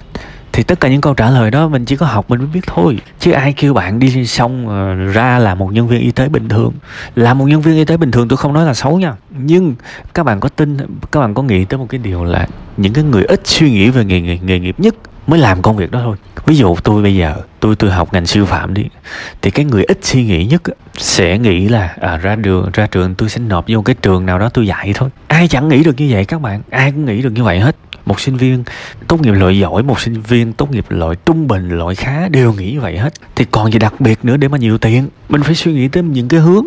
thì 0.52 0.62
tất 0.62 0.81
cả 0.81 0.88
những 0.88 1.00
câu 1.00 1.14
trả 1.14 1.31
lời 1.31 1.50
đó 1.50 1.69
mình 1.69 1.85
chỉ 1.85 1.97
có 1.97 2.06
học 2.06 2.25
mình 2.29 2.38
mới 2.38 2.49
biết 2.55 2.61
thôi. 2.67 2.99
Chứ 3.20 3.32
ai 3.32 3.52
kêu 3.52 3.75
bạn 3.75 3.99
đi 3.99 4.26
xong 4.26 4.69
ờ, 4.69 4.94
ra 4.94 5.38
là 5.38 5.55
một 5.55 5.73
nhân 5.73 5.88
viên 5.88 6.00
y 6.00 6.11
tế 6.11 6.29
bình 6.29 6.49
thường. 6.49 6.73
Là 7.14 7.35
một 7.35 7.44
nhân 7.44 7.61
viên 7.61 7.76
y 7.76 7.85
tế 7.85 7.97
bình 7.97 8.11
thường 8.11 8.29
tôi 8.29 8.37
không 8.37 8.52
nói 8.52 8.67
là 8.67 8.75
xấu 8.75 8.99
nha. 8.99 9.14
Nhưng 9.31 9.75
các 10.14 10.23
bạn 10.23 10.41
có 10.41 10.49
tin 10.49 10.76
các 11.12 11.20
bạn 11.20 11.35
có 11.35 11.43
nghĩ 11.43 11.64
tới 11.64 11.79
một 11.79 11.87
cái 11.88 11.99
điều 11.99 12.25
là 12.25 12.47
những 12.76 12.93
cái 12.93 13.05
người 13.05 13.25
ít 13.25 13.41
suy 13.44 13.70
nghĩ 13.70 13.91
về 13.91 14.05
nghề, 14.05 14.20
nghề, 14.20 14.38
nghề 14.38 14.58
nghiệp 14.58 14.75
nhất 14.79 14.94
mới 15.26 15.41
làm 15.41 15.62
công 15.62 15.76
việc 15.76 15.91
đó 15.91 16.00
thôi. 16.05 16.17
Ví 16.47 16.56
dụ 16.56 16.76
tôi 16.85 17.02
bây 17.02 17.17
giờ 17.17 17.37
tôi 17.61 17.76
tôi 17.76 17.91
học 17.91 18.12
ngành 18.12 18.26
sư 18.26 18.44
phạm 18.44 18.75
đi. 18.75 18.85
Thì 19.43 19.50
cái 19.50 19.64
người 19.64 19.85
ít 19.85 19.99
suy 20.02 20.25
nghĩ 20.25 20.47
nhất 20.47 20.62
sẽ 20.99 21.38
nghĩ 21.38 21.69
là 21.69 21.94
à, 22.00 22.17
ra 22.17 22.37
đường 22.37 22.70
ra 22.73 22.87
trường 22.87 23.14
tôi 23.14 23.29
sẽ 23.29 23.41
nộp 23.41 23.64
vô 23.69 23.82
cái 23.82 23.94
trường 24.02 24.26
nào 24.26 24.38
đó 24.38 24.49
tôi 24.49 24.67
dạy 24.67 24.93
thôi. 24.94 25.08
Ai 25.29 25.49
chẳng 25.49 25.69
nghĩ 25.69 25.82
được 25.82 25.94
như 25.97 26.08
vậy 26.11 26.25
các 26.25 26.41
bạn. 26.41 26.62
Ai 26.70 26.93
cũng 26.93 27.05
nghĩ 27.05 27.23
được 27.23 27.31
như 27.31 27.44
vậy 27.44 27.61
hết 27.61 27.76
một 28.11 28.21
sinh 28.21 28.37
viên, 28.37 28.65
tốt 29.09 29.21
nghiệp 29.21 29.33
loại 29.33 29.59
giỏi, 29.59 29.83
một 29.83 30.01
sinh 30.01 30.23
viên 30.23 30.53
tốt 30.53 30.71
nghiệp 30.71 30.85
loại 30.89 31.17
trung 31.27 31.49
bình, 31.49 31.69
loại 31.79 31.95
khá, 31.95 32.29
đều 32.29 32.53
nghĩ 32.53 32.79
vậy 32.79 32.99
hết. 32.99 33.12
Thì 33.37 33.45
còn 33.51 33.73
gì 33.73 33.79
đặc 33.79 34.01
biệt 34.01 34.25
nữa 34.25 34.37
để 34.37 34.49
mà 34.49 34.59
nhiều 34.59 34.79
tiền? 34.79 35.09
Mình 35.29 35.43
phải 35.43 35.55
suy 35.55 35.73
nghĩ 35.73 35.88
tới 35.88 36.02
những 36.02 36.29
cái 36.29 36.40
hướng 36.40 36.67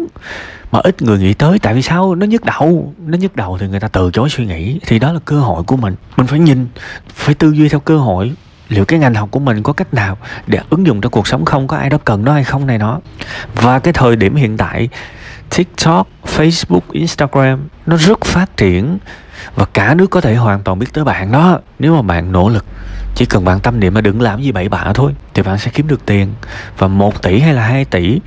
mà 0.71 0.79
ít 0.83 1.01
người 1.01 1.19
nghĩ 1.19 1.33
tới. 1.33 1.59
Tại 1.59 1.73
vì 1.73 1.81
sao? 1.81 2.15
Nó 2.15 2.25
nhức 2.25 2.45
đầu, 2.45 2.93
nó 3.05 3.17
nhức 3.17 3.35
đầu 3.35 3.57
thì 3.57 3.67
người 3.67 3.79
ta 3.79 3.87
từ 3.87 4.11
chối 4.13 4.29
suy 4.29 4.45
nghĩ. 4.45 4.79
Thì 4.87 4.99
đó 4.99 5.13
là 5.13 5.19
cơ 5.25 5.39
hội 5.39 5.63
của 5.63 5.75
mình. 5.75 5.95
Mình 6.17 6.27
phải 6.27 6.39
nhìn, 6.39 6.67
phải 7.15 7.35
tư 7.35 7.51
duy 7.51 7.69
theo 7.69 7.79
cơ 7.79 7.97
hội. 7.97 8.31
Liệu 8.69 8.85
cái 8.85 8.99
ngành 8.99 9.13
học 9.13 9.31
của 9.31 9.39
mình 9.39 9.63
có 9.63 9.73
cách 9.73 9.93
nào 9.93 10.17
để 10.47 10.59
ứng 10.69 10.87
dụng 10.87 11.01
trong 11.01 11.11
cuộc 11.11 11.27
sống 11.27 11.45
không? 11.45 11.67
Có 11.67 11.77
ai 11.77 11.89
đó 11.89 11.97
cần 12.05 12.25
nó 12.25 12.33
hay 12.33 12.43
không 12.43 12.67
này 12.67 12.77
nó 12.77 12.99
và 13.55 13.79
cái 13.79 13.93
thời 13.93 14.15
điểm 14.15 14.35
hiện 14.35 14.57
tại, 14.57 14.89
tiktok, 15.57 16.07
facebook, 16.35 16.81
instagram, 16.91 17.67
nó 17.85 17.97
rất 17.97 18.25
phát 18.25 18.57
triển 18.57 18.97
và 19.55 19.65
cả 19.73 19.93
nước 19.93 20.09
có 20.09 20.21
thể 20.21 20.35
hoàn 20.35 20.63
toàn 20.63 20.79
biết 20.79 20.93
tới 20.93 21.03
bạn 21.03 21.31
đó. 21.31 21.59
Nếu 21.79 21.95
mà 21.95 22.01
bạn 22.01 22.31
nỗ 22.31 22.49
lực, 22.49 22.65
chỉ 23.15 23.25
cần 23.25 23.45
bạn 23.45 23.59
tâm 23.59 23.79
niệm 23.79 23.93
mà 23.93 24.01
đừng 24.01 24.21
làm 24.21 24.41
gì 24.41 24.51
bậy 24.51 24.69
bạ 24.69 24.91
thôi, 24.93 25.11
thì 25.33 25.41
bạn 25.41 25.57
sẽ 25.57 25.71
kiếm 25.73 25.87
được 25.87 26.05
tiền. 26.05 26.33
Và 26.77 26.87
một 26.87 27.21
tỷ 27.21 27.39
hay 27.39 27.53
là 27.53 27.61
2 27.63 27.85
tỷ, 27.85 28.19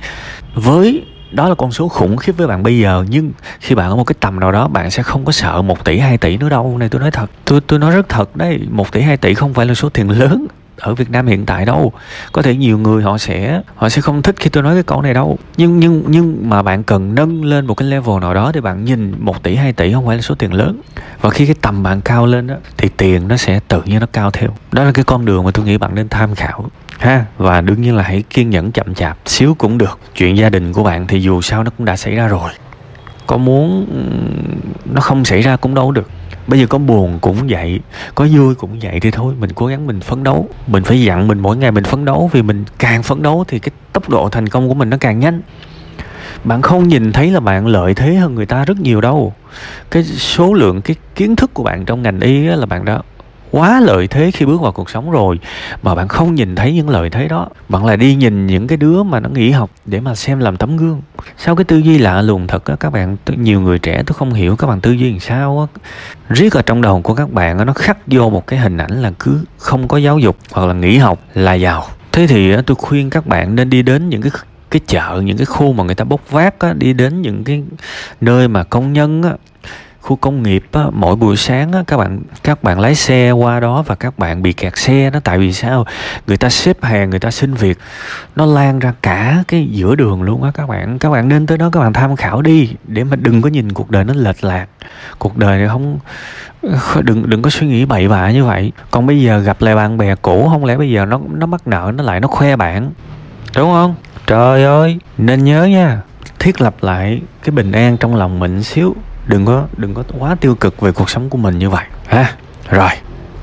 với, 0.55 1.05
đó 1.31 1.49
là 1.49 1.55
con 1.55 1.71
số 1.71 1.87
khủng 1.87 2.17
khiếp 2.17 2.31
với 2.31 2.47
bạn 2.47 2.63
bây 2.63 2.79
giờ, 2.79 3.05
nhưng 3.09 3.31
khi 3.59 3.75
bạn 3.75 3.89
ở 3.89 3.95
một 3.95 4.03
cái 4.03 4.15
tầm 4.19 4.39
nào 4.39 4.51
đó, 4.51 4.67
bạn 4.67 4.91
sẽ 4.91 5.03
không 5.03 5.25
có 5.25 5.31
sợ 5.31 5.61
một 5.61 5.85
tỷ 5.85 5.97
2 5.97 6.17
tỷ 6.17 6.37
nữa 6.37 6.49
đâu. 6.49 6.77
Này, 6.77 6.89
tôi 6.89 7.01
nói 7.01 7.11
thật, 7.11 7.29
tôi 7.45 7.61
tôi 7.61 7.79
nói 7.79 7.91
rất 7.91 8.09
thật 8.09 8.35
đấy, 8.35 8.59
một 8.69 8.91
tỷ 8.91 9.01
2 9.01 9.17
tỷ 9.17 9.33
không 9.33 9.53
phải 9.53 9.65
là 9.65 9.73
số 9.73 9.89
tiền 9.89 10.09
lớn 10.09 10.47
ở 10.77 10.95
Việt 10.95 11.11
Nam 11.11 11.27
hiện 11.27 11.45
tại 11.45 11.65
đâu. 11.65 11.91
Có 12.31 12.41
thể 12.41 12.55
nhiều 12.55 12.77
người 12.77 13.03
họ 13.03 13.17
sẽ 13.17 13.61
họ 13.75 13.89
sẽ 13.89 14.01
không 14.01 14.21
thích 14.21 14.35
khi 14.39 14.49
tôi 14.49 14.63
nói 14.63 14.73
cái 14.73 14.83
câu 14.83 15.01
này 15.01 15.13
đâu. 15.13 15.37
Nhưng 15.57 15.79
nhưng 15.79 16.03
nhưng 16.07 16.49
mà 16.49 16.61
bạn 16.61 16.83
cần 16.83 17.15
nâng 17.15 17.43
lên 17.43 17.65
một 17.65 17.73
cái 17.73 17.89
level 17.89 18.19
nào 18.21 18.33
đó 18.33 18.51
để 18.53 18.61
bạn 18.61 18.85
nhìn 18.85 19.15
một 19.19 19.43
tỷ 19.43 19.55
2 19.55 19.73
tỷ 19.73 19.93
không 19.93 20.05
phải 20.05 20.15
là 20.15 20.21
số 20.21 20.35
tiền 20.35 20.53
lớn. 20.53 20.81
Và 21.21 21.29
khi 21.29 21.45
cái 21.45 21.55
tầm 21.61 21.83
bạn 21.83 22.01
cao 22.01 22.25
lên 22.25 22.47
đó 22.47 22.55
thì 22.77 22.89
tiền 22.97 23.27
nó 23.27 23.37
sẽ 23.37 23.59
tự 23.67 23.81
nhiên 23.81 23.99
nó 23.99 24.07
cao 24.13 24.31
theo. 24.31 24.49
Đó 24.71 24.83
là 24.83 24.91
cái 24.91 25.05
con 25.05 25.25
đường 25.25 25.43
mà 25.43 25.51
tôi 25.51 25.65
nghĩ 25.65 25.77
bạn 25.77 25.95
nên 25.95 26.09
tham 26.09 26.35
khảo, 26.35 26.65
ha. 26.99 27.25
Và 27.37 27.61
đương 27.61 27.81
nhiên 27.81 27.95
là 27.95 28.03
hãy 28.03 28.23
kiên 28.29 28.49
nhẫn 28.49 28.71
chậm 28.71 28.93
chạp, 28.95 29.17
xíu 29.25 29.55
cũng 29.57 29.77
được. 29.77 29.99
Chuyện 30.15 30.37
gia 30.37 30.49
đình 30.49 30.73
của 30.73 30.83
bạn 30.83 31.07
thì 31.07 31.19
dù 31.19 31.41
sao 31.41 31.63
nó 31.63 31.71
cũng 31.77 31.85
đã 31.85 31.95
xảy 31.95 32.15
ra 32.15 32.27
rồi 32.27 32.51
có 33.27 33.37
muốn 33.37 33.87
nó 34.85 35.01
không 35.01 35.25
xảy 35.25 35.41
ra 35.41 35.55
cũng 35.55 35.75
đâu 35.75 35.91
được. 35.91 36.09
Bây 36.47 36.59
giờ 36.59 36.65
có 36.67 36.77
buồn 36.77 37.19
cũng 37.21 37.37
vậy, 37.49 37.79
có 38.15 38.27
vui 38.31 38.55
cũng 38.55 38.79
vậy 38.81 38.99
thì 38.99 39.11
thôi, 39.11 39.33
mình 39.39 39.49
cố 39.55 39.65
gắng 39.65 39.87
mình 39.87 39.99
phấn 39.99 40.23
đấu. 40.23 40.49
Mình 40.67 40.83
phải 40.83 41.01
dặn 41.01 41.27
mình 41.27 41.39
mỗi 41.39 41.57
ngày 41.57 41.71
mình 41.71 41.83
phấn 41.83 42.05
đấu, 42.05 42.29
vì 42.33 42.41
mình 42.41 42.63
càng 42.79 43.03
phấn 43.03 43.23
đấu 43.23 43.45
thì 43.47 43.59
cái 43.59 43.71
tốc 43.93 44.09
độ 44.09 44.29
thành 44.29 44.49
công 44.49 44.67
của 44.67 44.73
mình 44.73 44.89
nó 44.89 44.97
càng 44.97 45.19
nhanh. 45.19 45.41
Bạn 46.43 46.61
không 46.61 46.87
nhìn 46.87 47.11
thấy 47.11 47.31
là 47.31 47.39
bạn 47.39 47.67
lợi 47.67 47.93
thế 47.93 48.15
hơn 48.15 48.35
người 48.35 48.45
ta 48.45 48.65
rất 48.65 48.79
nhiều 48.79 49.01
đâu. 49.01 49.33
Cái 49.91 50.03
số 50.03 50.53
lượng, 50.53 50.81
cái 50.81 50.95
kiến 51.15 51.35
thức 51.35 51.53
của 51.53 51.63
bạn 51.63 51.85
trong 51.85 52.01
ngành 52.01 52.19
y 52.19 52.39
là 52.39 52.65
bạn 52.65 52.85
đã 52.85 52.99
quá 53.51 53.79
lợi 53.79 54.07
thế 54.07 54.31
khi 54.31 54.45
bước 54.45 54.61
vào 54.61 54.71
cuộc 54.71 54.89
sống 54.89 55.11
rồi 55.11 55.39
mà 55.83 55.95
bạn 55.95 56.07
không 56.07 56.35
nhìn 56.35 56.55
thấy 56.55 56.73
những 56.73 56.89
lợi 56.89 57.09
thế 57.09 57.27
đó. 57.27 57.47
Bạn 57.69 57.85
lại 57.85 57.97
đi 57.97 58.15
nhìn 58.15 58.47
những 58.47 58.67
cái 58.67 58.77
đứa 58.77 59.03
mà 59.03 59.19
nó 59.19 59.29
nghỉ 59.29 59.51
học 59.51 59.69
để 59.85 59.99
mà 59.99 60.15
xem 60.15 60.39
làm 60.39 60.57
tấm 60.57 60.77
gương. 60.77 61.01
Sao 61.37 61.55
cái 61.55 61.63
tư 61.63 61.77
duy 61.77 61.97
lạ 61.97 62.21
lùng 62.21 62.47
thật 62.47 62.65
á 62.65 62.75
các 62.79 62.89
bạn 62.89 63.17
nhiều 63.27 63.61
người 63.61 63.79
trẻ 63.79 64.03
tôi 64.05 64.13
không 64.13 64.33
hiểu 64.33 64.55
các 64.55 64.67
bạn 64.67 64.81
tư 64.81 64.91
duy 64.91 65.11
làm 65.11 65.19
sao 65.19 65.67
á. 65.73 65.79
Riết 66.29 66.53
ở 66.53 66.61
trong 66.61 66.81
đầu 66.81 67.01
của 67.01 67.13
các 67.13 67.31
bạn 67.31 67.65
nó 67.65 67.73
khắc 67.73 67.97
vô 68.07 68.29
một 68.29 68.47
cái 68.47 68.59
hình 68.59 68.77
ảnh 68.77 69.01
là 69.01 69.11
cứ 69.19 69.39
không 69.57 69.87
có 69.87 69.97
giáo 69.97 70.19
dục 70.19 70.37
hoặc 70.51 70.65
là 70.65 70.73
nghỉ 70.73 70.97
học 70.97 71.19
là 71.33 71.53
giàu. 71.53 71.85
Thế 72.11 72.27
thì 72.27 72.61
tôi 72.65 72.75
khuyên 72.75 73.09
các 73.09 73.27
bạn 73.27 73.55
nên 73.55 73.69
đi 73.69 73.81
đến 73.81 74.09
những 74.09 74.21
cái 74.21 74.31
cái 74.71 74.81
chợ 74.87 75.21
những 75.25 75.37
cái 75.37 75.45
khu 75.45 75.73
mà 75.73 75.83
người 75.83 75.95
ta 75.95 76.03
bốc 76.03 76.21
vác 76.31 76.59
á, 76.59 76.73
đi 76.73 76.93
đến 76.93 77.21
những 77.21 77.43
cái 77.43 77.63
nơi 78.21 78.47
mà 78.47 78.63
công 78.63 78.93
nhân 78.93 79.23
á, 79.23 79.31
khu 80.07 80.15
công 80.15 80.43
nghiệp 80.43 80.63
á, 80.71 80.83
mỗi 80.93 81.15
buổi 81.15 81.37
sáng 81.37 81.71
á, 81.71 81.83
các 81.87 81.97
bạn 81.97 82.21
các 82.43 82.63
bạn 82.63 82.79
lái 82.79 82.95
xe 82.95 83.31
qua 83.31 83.59
đó 83.59 83.83
và 83.87 83.95
các 83.95 84.19
bạn 84.19 84.41
bị 84.41 84.53
kẹt 84.53 84.77
xe 84.77 85.09
nó 85.09 85.19
tại 85.23 85.37
vì 85.37 85.53
sao? 85.53 85.85
Người 86.27 86.37
ta 86.37 86.49
xếp 86.49 86.83
hàng 86.83 87.09
người 87.09 87.19
ta 87.19 87.31
xin 87.31 87.53
việc 87.53 87.77
nó 88.35 88.45
lan 88.45 88.79
ra 88.79 88.93
cả 89.01 89.43
cái 89.47 89.67
giữa 89.71 89.95
đường 89.95 90.21
luôn 90.21 90.43
á 90.43 90.51
các 90.53 90.69
bạn. 90.69 90.99
Các 90.99 91.09
bạn 91.09 91.29
nên 91.29 91.47
tới 91.47 91.57
đó 91.57 91.69
các 91.71 91.79
bạn 91.79 91.93
tham 91.93 92.15
khảo 92.15 92.41
đi 92.41 92.69
để 92.87 93.03
mà 93.03 93.15
đừng 93.15 93.41
có 93.41 93.49
nhìn 93.49 93.73
cuộc 93.73 93.91
đời 93.91 94.03
nó 94.03 94.13
lệch 94.13 94.43
lạc. 94.43 94.65
Cuộc 95.19 95.37
đời 95.37 95.57
này 95.57 95.67
không 95.67 95.99
đừng 97.01 97.29
đừng 97.29 97.41
có 97.41 97.49
suy 97.49 97.67
nghĩ 97.67 97.85
bậy 97.85 98.07
bạ 98.07 98.31
như 98.31 98.45
vậy. 98.45 98.71
Còn 98.91 99.07
bây 99.07 99.21
giờ 99.21 99.39
gặp 99.39 99.61
lại 99.61 99.75
bạn 99.75 99.97
bè 99.97 100.15
cũ 100.15 100.47
không 100.51 100.65
lẽ 100.65 100.77
bây 100.77 100.91
giờ 100.91 101.05
nó 101.05 101.19
nó 101.31 101.45
mắc 101.45 101.67
nợ 101.67 101.91
nó 101.95 102.03
lại 102.03 102.19
nó 102.19 102.27
khoe 102.27 102.55
bạn? 102.55 102.91
Đúng 103.55 103.71
không? 103.71 103.95
Trời 104.27 104.63
ơi! 104.63 104.99
Nên 105.17 105.43
nhớ 105.43 105.65
nha 105.65 106.01
thiết 106.39 106.61
lập 106.61 106.75
lại 106.81 107.21
cái 107.43 107.51
bình 107.51 107.71
an 107.71 107.97
trong 107.97 108.15
lòng 108.15 108.39
mình 108.39 108.63
xíu 108.63 108.95
đừng 109.27 109.45
có 109.45 109.65
đừng 109.77 109.93
có 109.93 110.03
quá 110.19 110.35
tiêu 110.35 110.55
cực 110.55 110.81
về 110.81 110.91
cuộc 110.91 111.09
sống 111.09 111.29
của 111.29 111.37
mình 111.37 111.59
như 111.59 111.69
vậy. 111.69 111.85
Ha 112.07 112.33
rồi, 112.69 112.89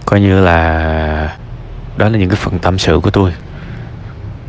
coi 0.07 0.21
như 0.21 0.41
là 0.41 1.37
đó 1.97 2.09
là 2.09 2.19
những 2.19 2.29
cái 2.29 2.37
phần 2.37 2.59
tâm 2.59 2.79
sự 2.79 3.01
của 3.03 3.11
tôi. 3.11 3.33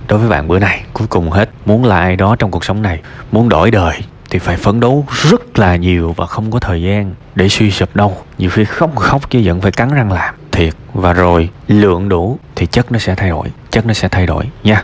Đối 0.07 0.19
với 0.19 0.29
bạn 0.29 0.47
bữa 0.47 0.59
này 0.59 0.83
cuối 0.93 1.07
cùng 1.07 1.31
hết, 1.31 1.49
muốn 1.65 1.85
là 1.85 1.99
ai 1.99 2.15
đó 2.15 2.35
trong 2.39 2.51
cuộc 2.51 2.65
sống 2.65 2.81
này 2.81 3.01
muốn 3.31 3.49
đổi 3.49 3.71
đời 3.71 3.99
thì 4.29 4.39
phải 4.39 4.57
phấn 4.57 4.79
đấu 4.79 5.05
rất 5.09 5.59
là 5.59 5.75
nhiều 5.75 6.13
và 6.17 6.25
không 6.25 6.51
có 6.51 6.59
thời 6.59 6.81
gian 6.81 7.13
để 7.35 7.49
suy 7.49 7.71
sụp 7.71 7.95
đâu. 7.95 8.17
Nhiều 8.37 8.49
khi 8.49 8.65
khóc 8.65 8.95
khóc 8.95 9.29
chứ 9.29 9.41
vẫn 9.45 9.61
phải 9.61 9.71
cắn 9.71 9.89
răng 9.89 10.11
làm. 10.11 10.35
Thiệt, 10.51 10.73
và 10.93 11.13
rồi 11.13 11.49
lượng 11.67 12.09
đủ 12.09 12.39
thì 12.55 12.65
chất 12.65 12.91
nó 12.91 12.99
sẽ 12.99 13.15
thay 13.15 13.29
đổi, 13.29 13.47
chất 13.71 13.85
nó 13.85 13.93
sẽ 13.93 14.07
thay 14.07 14.25
đổi 14.25 14.49
nha. 14.63 14.83